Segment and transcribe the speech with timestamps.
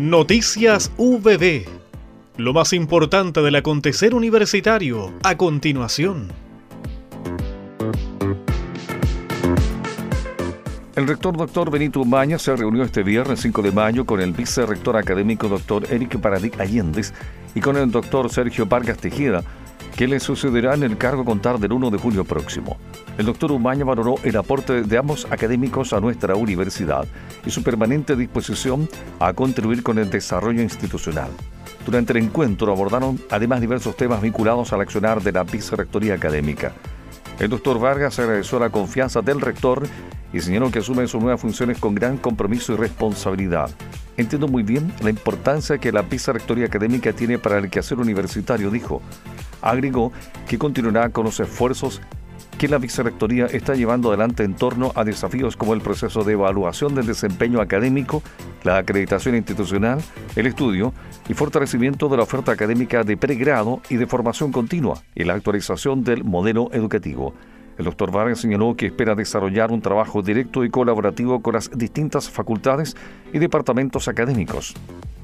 [0.00, 1.66] Noticias VB.
[2.38, 6.28] Lo más importante del acontecer universitario a continuación.
[10.96, 14.96] El rector doctor Benito Umaña se reunió este viernes 5 de mayo con el vicerrector
[14.96, 17.12] académico doctor Eric Paradic Allendez
[17.54, 19.44] y con el doctor Sergio Vargas Tejeda,
[19.96, 22.78] que le sucederá en el cargo a contar del 1 de junio próximo.
[23.18, 27.06] El doctor Umaña valoró el aporte de ambos académicos a nuestra universidad
[27.44, 31.30] y su permanente disposición a contribuir con el desarrollo institucional.
[31.84, 36.72] Durante el encuentro abordaron además diversos temas vinculados al accionar de la vicerrectoría académica.
[37.38, 39.86] El doctor Vargas agradeció la confianza del rector
[40.32, 43.70] y señaló que asume sus nuevas funciones con gran compromiso y responsabilidad.
[44.20, 49.00] Entiendo muy bien la importancia que la vicerrectoría académica tiene para el quehacer universitario, dijo.
[49.62, 50.12] Agregó
[50.46, 52.02] que continuará con los esfuerzos
[52.58, 56.94] que la vicerrectoría está llevando adelante en torno a desafíos como el proceso de evaluación
[56.94, 58.22] del desempeño académico,
[58.62, 60.02] la acreditación institucional,
[60.36, 60.92] el estudio
[61.26, 66.04] y fortalecimiento de la oferta académica de pregrado y de formación continua y la actualización
[66.04, 67.32] del modelo educativo.
[67.80, 72.28] El doctor Vargas señaló que espera desarrollar un trabajo directo y colaborativo con las distintas
[72.28, 72.94] facultades
[73.32, 74.74] y departamentos académicos.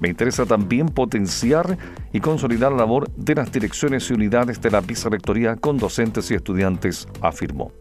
[0.01, 1.77] Me interesa también potenciar
[2.15, 6.35] y consolidar la labor de las direcciones y unidades de la vicerrectoría con docentes y
[6.35, 7.73] estudiantes, afirmó.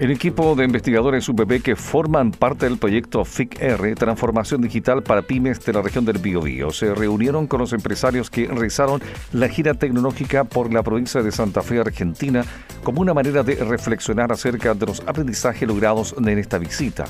[0.00, 5.64] El equipo de investigadores UPP que forman parte del proyecto FIC-R, Transformación Digital para Pymes
[5.64, 9.00] de la región del Biobío, se reunieron con los empresarios que realizaron
[9.32, 12.44] la gira tecnológica por la provincia de Santa Fe, Argentina,
[12.82, 17.04] como una manera de reflexionar acerca de los aprendizajes logrados en esta visita.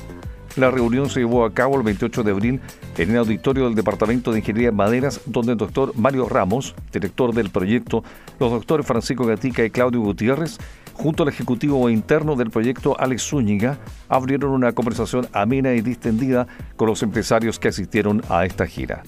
[0.56, 2.60] La reunión se llevó a cabo el 28 de abril
[2.97, 7.34] en el auditorio del Departamento de Ingeniería en Maderas, donde el doctor Mario Ramos, director
[7.34, 8.05] del proyecto,
[8.38, 10.58] los doctores Francisco Gatica y Claudio Gutiérrez,
[10.92, 16.86] junto al ejecutivo interno del proyecto Alex Zúñiga, abrieron una conversación amena y distendida con
[16.88, 19.02] los empresarios que asistieron a esta gira.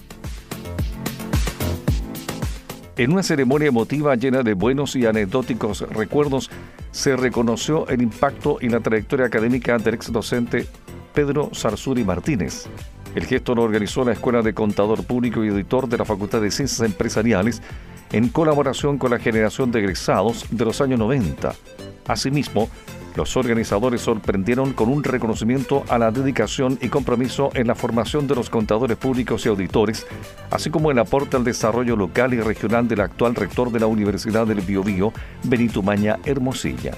[2.96, 6.50] En una ceremonia emotiva llena de buenos y anecdóticos recuerdos,
[6.90, 10.66] se reconoció el impacto y la trayectoria académica del ex docente
[11.16, 12.66] Pedro Sarsuri Martínez.
[13.14, 16.50] El gesto lo organizó la Escuela de Contador Público y Editor de la Facultad de
[16.50, 17.62] Ciencias Empresariales
[18.12, 21.54] en colaboración con la generación de egresados de los años 90.
[22.06, 22.68] Asimismo,
[23.16, 28.34] los organizadores sorprendieron con un reconocimiento a la dedicación y compromiso en la formación de
[28.34, 30.06] los contadores públicos y auditores,
[30.50, 34.46] así como el aporte al desarrollo local y regional del actual rector de la Universidad
[34.46, 36.92] del Biobío, Benito Maña Hermosilla.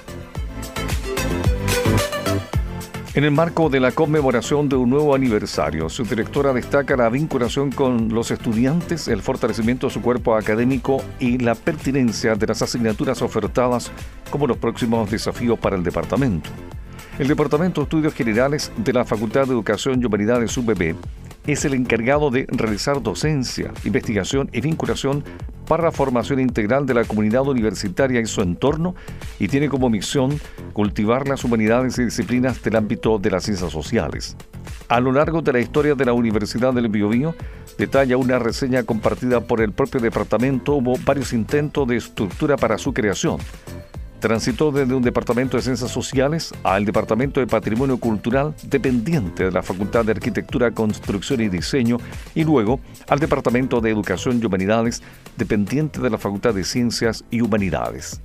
[3.18, 7.72] En el marco de la conmemoración de un nuevo aniversario, su directora destaca la vinculación
[7.72, 13.20] con los estudiantes, el fortalecimiento de su cuerpo académico y la pertinencia de las asignaturas
[13.20, 13.90] ofertadas
[14.30, 16.48] como los próximos desafíos para el departamento.
[17.18, 20.94] El Departamento de Estudios Generales de la Facultad de Educación y Humanidades UBB
[21.52, 25.24] es el encargado de realizar docencia, investigación y vinculación
[25.66, 28.94] para la formación integral de la comunidad universitaria y su entorno
[29.38, 30.38] y tiene como misión
[30.72, 34.36] cultivar las humanidades y disciplinas del ámbito de las ciencias sociales.
[34.88, 37.34] A lo largo de la historia de la Universidad del Biobío,
[37.78, 42.92] detalla una reseña compartida por el propio departamento, hubo varios intentos de estructura para su
[42.94, 43.38] creación,
[44.20, 49.62] Transitó desde un departamento de ciencias sociales al departamento de patrimonio cultural dependiente de la
[49.62, 51.98] Facultad de Arquitectura, Construcción y Diseño
[52.34, 55.02] y luego al departamento de educación y humanidades
[55.36, 58.20] dependiente de la Facultad de Ciencias y Humanidades.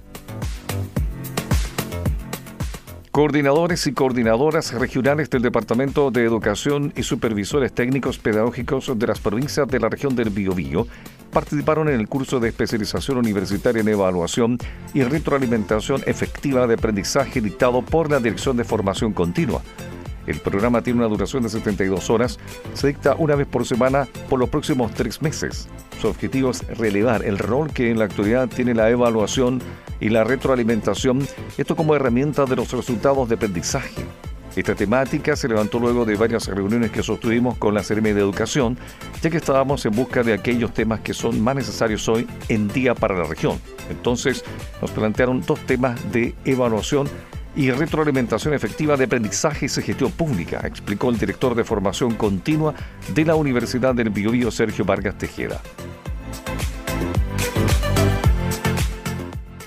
[3.12, 9.68] Coordinadores y coordinadoras regionales del Departamento de Educación y supervisores técnicos pedagógicos de las provincias
[9.68, 10.88] de la región del Biobío
[11.34, 14.58] participaron en el curso de especialización universitaria en evaluación
[14.94, 19.62] y retroalimentación efectiva de aprendizaje dictado por la Dirección de Formación Continua.
[20.28, 22.40] El programa tiene una duración de 72 horas,
[22.74, 25.68] se dicta una vez por semana por los próximos tres meses.
[26.00, 29.62] Su objetivo es relevar el rol que en la actualidad tiene la evaluación
[30.00, 31.28] y la retroalimentación,
[31.58, 34.06] esto como herramienta de los resultados de aprendizaje.
[34.56, 38.78] Esta temática se levantó luego de varias reuniones que sostuvimos con la CRM de Educación,
[39.22, 42.94] ya que estábamos en busca de aquellos temas que son más necesarios hoy en día
[42.94, 43.60] para la región.
[43.90, 44.44] Entonces
[44.80, 47.10] nos plantearon dos temas de evaluación
[47.56, 52.74] y retroalimentación efectiva de aprendizaje y gestión pública, explicó el director de formación continua
[53.14, 55.62] de la Universidad del Biobío, Sergio Vargas Tejeda.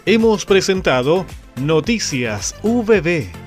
[0.05, 3.46] Hemos presentado Noticias VB.